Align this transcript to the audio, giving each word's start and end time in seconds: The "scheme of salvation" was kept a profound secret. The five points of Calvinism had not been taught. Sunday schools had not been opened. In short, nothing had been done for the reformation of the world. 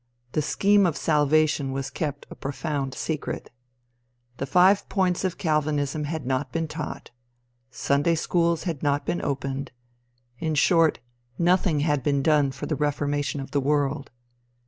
The 0.31 0.41
"scheme 0.41 0.87
of 0.87 0.97
salvation" 0.97 1.71
was 1.71 1.91
kept 1.91 2.25
a 2.31 2.35
profound 2.35 2.95
secret. 2.95 3.51
The 4.37 4.47
five 4.47 4.89
points 4.89 5.23
of 5.23 5.37
Calvinism 5.37 6.05
had 6.05 6.25
not 6.25 6.51
been 6.51 6.67
taught. 6.67 7.11
Sunday 7.69 8.15
schools 8.15 8.63
had 8.63 8.81
not 8.81 9.05
been 9.05 9.21
opened. 9.21 9.71
In 10.39 10.55
short, 10.55 10.97
nothing 11.37 11.81
had 11.81 12.01
been 12.01 12.23
done 12.23 12.49
for 12.51 12.65
the 12.65 12.75
reformation 12.75 13.39
of 13.41 13.51
the 13.51 13.61
world. 13.61 14.09